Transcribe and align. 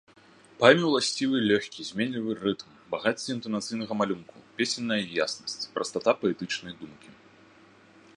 Паэме 0.61 0.85
ўласцівы 0.91 1.41
лёгкі, 1.49 1.85
зменлівы 1.89 2.31
рытм, 2.43 2.71
багацце 2.93 3.29
інтанацыйнага 3.35 3.93
малюнку, 4.01 4.35
песенная 4.61 4.99
яснасць, 5.27 5.69
прастата 5.77 6.11
паэтычнае 6.25 6.73
думкі. 6.81 7.09